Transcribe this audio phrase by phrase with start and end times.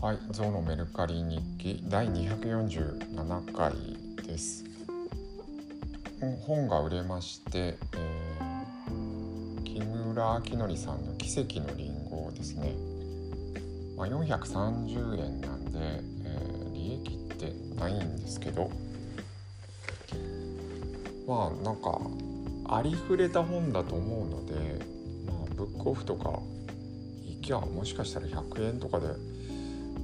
[0.00, 3.72] はい、ゾウのメルカリ日記第247回
[4.24, 4.64] です。
[6.46, 12.76] 本が売れまして、えー、木村明則さんの「奇跡のりんご」ですね、
[13.96, 18.70] まあ、430円なんで、えー、利益ってないんですけど
[21.26, 22.00] まあなんか
[22.68, 24.84] ありふれた本だと思うので、
[25.26, 26.40] まあ、ブックオフとか
[27.26, 29.08] 行きゃもしかしたら100円とかで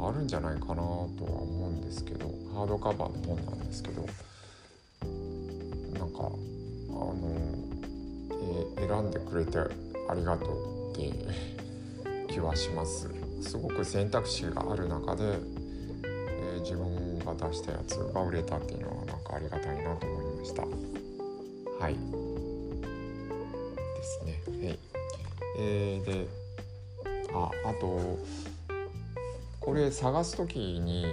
[0.00, 4.02] あるんじゃないかなとは思うんですけどハードカバーの本なんですけど
[5.98, 6.30] なんかあ
[6.90, 7.18] の、
[8.76, 11.12] えー、選んでくれてありがとうって
[12.32, 13.08] 気はします。
[13.40, 15.22] すごく選択肢がある中で、
[16.04, 20.62] えー、自分が出したやつが売れたっていうのはなんかありがたいなと思いました。
[20.62, 20.68] は
[21.88, 21.94] い。
[23.94, 24.42] ですね。
[24.66, 24.78] はい。
[25.60, 26.28] えー、で
[27.32, 28.18] ああと
[29.68, 31.04] これ探す時に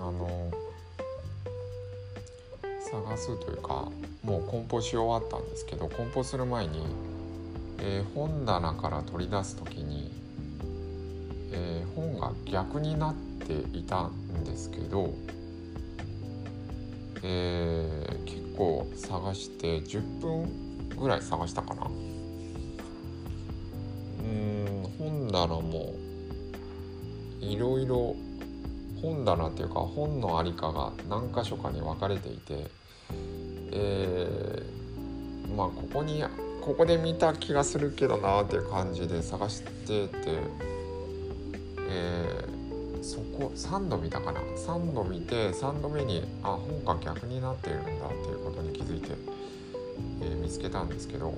[0.00, 0.50] あの
[2.90, 6.86] 探すというかもう梱包し終わったんですけど梱包する前に、
[7.80, 10.10] えー、本棚から取り出す時に、
[11.52, 13.14] えー、本が逆になっ
[13.46, 15.12] ていたんですけど、
[17.22, 21.90] えー、結構探して10分ぐらい探したかな。
[24.22, 26.05] うん本棚も
[27.52, 28.16] いろいろ
[29.02, 32.66] 本棚っていうか本の在りかが何箇所かに分かれていて、
[33.72, 36.24] えー、まあここに
[36.60, 40.10] ここで見た気がするけどなっていう感じで探してて、
[41.88, 49.10] えー、そこ3度見たかな？3度見て3度目にあ本が逆になっているんだっていうことに気づいて、
[50.22, 51.34] えー、見つけたんですけど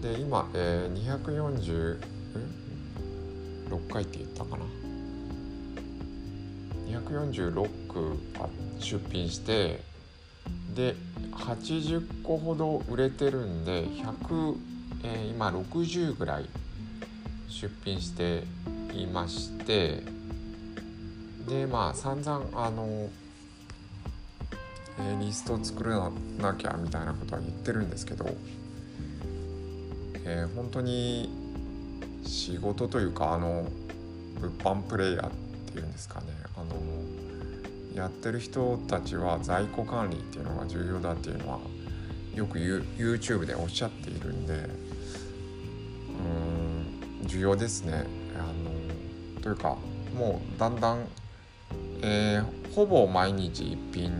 [0.00, 2.00] で今、えー、240
[3.72, 4.64] 6回って言ったかな。
[7.00, 8.18] 246区
[8.78, 9.80] 出品して
[10.74, 10.94] で
[11.32, 14.56] 80個ほど売れてるんで100、
[15.04, 16.48] えー、今60ぐらい
[17.48, 18.44] 出品して
[18.92, 20.02] いまして
[21.48, 23.08] でまあ散々あの、
[24.98, 28.26] えー、リスト作らなきゃみたいなことは言ってるんですけど、
[30.24, 31.41] えー、本当に
[32.24, 33.68] 仕事というかあの
[34.40, 35.30] 物販プレイヤーっ
[35.72, 36.74] ていうんですかねあの
[37.94, 41.60] やってる人たちは在庫管理っていうのが重要だっていうのは
[42.34, 44.56] よく YouTube でおっしゃっているんでう
[47.24, 48.06] ん重要ですね。
[48.34, 48.38] あ
[49.36, 49.76] のというか
[50.16, 51.06] もうだんだん、
[52.02, 54.10] えー、ほぼ毎日一品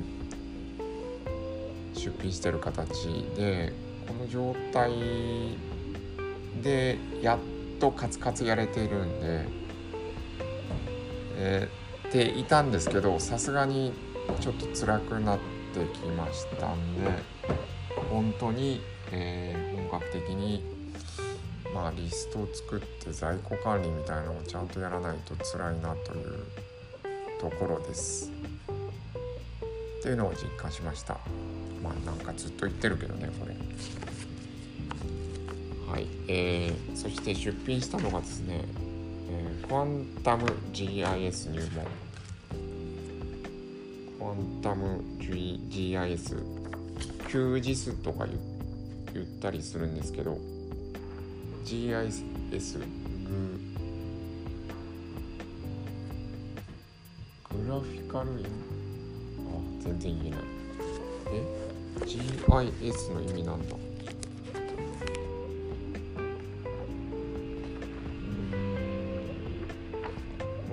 [1.94, 3.04] 出品してる形
[3.36, 3.72] で
[4.06, 4.92] この状態
[6.62, 9.44] でやってとカツカツやれているんで、
[11.34, 13.92] えー、っていたんですけどさすがに
[14.40, 15.38] ちょっと辛くなっ
[15.74, 17.10] てきましたんで
[18.08, 20.62] 本当に、えー、本格的に
[21.74, 26.44] まあリストを作って在庫管理みたいなのをちゃんとやらないと辛いなという
[27.40, 28.30] ところです。
[29.98, 31.18] っていうのを実感しました。
[31.82, 33.56] まあなんかずっと言ってるけどねこれ。
[35.92, 38.64] はい、えー、そして出品したのがですね、
[39.28, 41.84] えー、クワンタム GIS 入門。
[44.18, 46.42] クワンタム GIS
[47.28, 48.26] 休日とか
[49.12, 50.38] 言ったりするんですけど
[51.66, 52.56] GIS グ
[57.50, 58.46] グラフィカルイン？
[59.46, 60.40] あ全然言えない。
[61.34, 61.44] え
[62.06, 63.76] ？GIS の意味なんだ。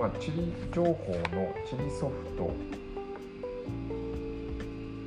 [0.00, 2.50] まあ、地理情報の地理ソフト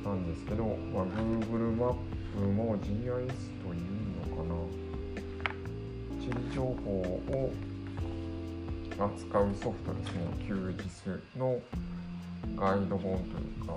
[0.08, 1.94] なんですけど、まあ、Google マッ
[2.32, 3.90] プも GIS という
[4.30, 4.54] のかな。
[6.22, 7.50] 地理情報を
[8.96, 10.20] 扱うソフトですね。
[10.48, 11.58] QGIS の
[12.54, 13.72] ガイド本というか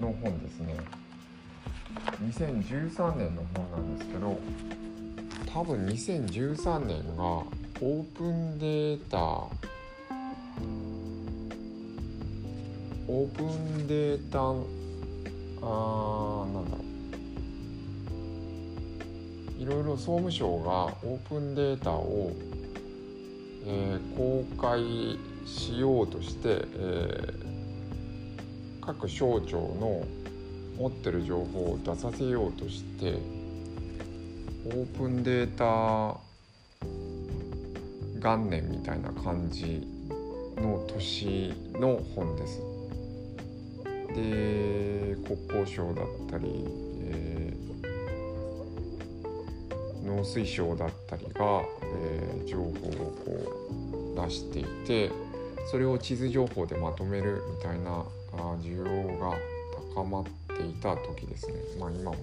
[0.00, 0.76] の本ですね。
[2.22, 4.38] 2013年の本なんですけど
[5.52, 7.42] 多分2013年が
[7.80, 9.18] オープンデータ。
[13.06, 14.50] オープンデータあ
[16.52, 16.78] なんだろ
[19.58, 19.62] う。
[19.62, 22.32] いろいろ総務省がオープンデータを、
[23.64, 25.16] えー、公開
[25.46, 30.04] しようとして、えー、各省庁の
[30.76, 33.20] 持ってる情報を出させようとして
[34.66, 36.18] オープンデータ
[38.20, 39.86] 元年みたいな感じ
[40.56, 42.60] の年の本です。
[44.14, 46.64] で国交省だったり、
[47.00, 52.72] えー、農水省だったりが、えー、情報を
[53.24, 55.10] こう出していて
[55.70, 58.04] それを地図情報でまとめるみたいな
[58.62, 59.36] 需要が
[59.94, 60.24] 高まっ
[60.56, 61.54] ていた時ですね。
[61.78, 62.16] まあ、今も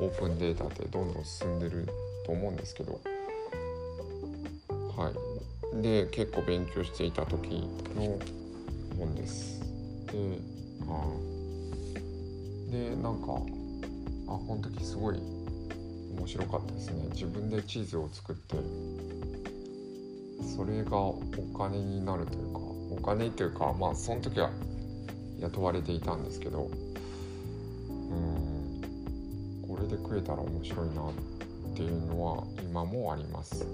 [0.00, 1.88] オープンデータってどんどん進んでる
[2.24, 3.00] と思うんですけど
[4.98, 5.14] はい。
[5.80, 8.18] で結構勉強していた時の
[8.98, 9.60] 本です。
[10.06, 10.40] で
[10.88, 11.04] あ
[12.72, 15.18] でなんかあこの時すごい
[16.18, 17.06] 面白かったですね。
[17.12, 18.56] 自分で地図を作って
[20.56, 21.20] それがお
[21.56, 24.50] 金になるというかお金というかまあその時は
[25.38, 26.68] 雇われていたんですけど
[27.88, 28.82] うん
[29.62, 31.12] これで食えたら面白いなっ
[31.76, 33.64] ていうのは今もあります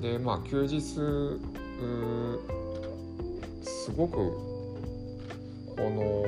[0.00, 1.38] でまあ休日す
[3.94, 4.16] ごく
[5.76, 6.24] この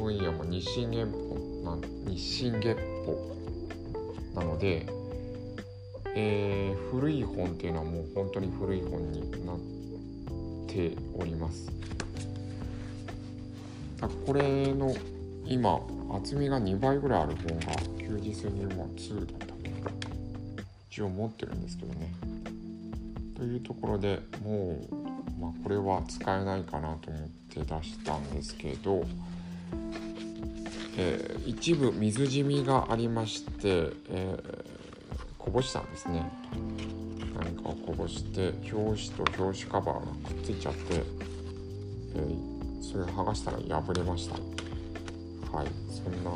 [0.00, 1.76] 分野も日進月歩な
[2.08, 3.36] 日進月歩
[4.34, 4.86] なので、
[6.14, 9.56] えー、古い本っていうのはもう本当に古い本になっ
[10.68, 11.72] ております。
[14.24, 14.94] これの
[15.44, 15.80] 今
[16.14, 19.54] 厚みが2倍ぐらいある本が休日入門2だった
[20.90, 22.37] 一応持ってるんですけどね。
[23.38, 25.08] というところでもう
[25.40, 29.04] まあ、これは使えないかなと思って出したんですけど、
[30.96, 34.64] えー、一部水染みがありまして、えー、
[35.38, 36.28] こぼしたんですね。
[37.38, 44.34] 何かをこぼして表紙と表紙カバーがくっついちゃって、えー、それを剥がしたら破れました。
[44.34, 46.32] はいそんな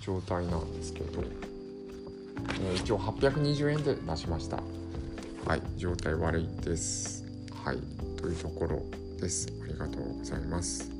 [0.00, 4.58] 状態なんですけど、えー、一応820円で出しました。
[5.46, 7.24] はい状態悪いです
[7.64, 7.78] はい
[8.20, 9.48] というところです。
[9.62, 10.90] ありがとうございます。